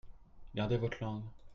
Gardez 0.55 0.77
votre 0.77 0.97
langue. 1.03 1.21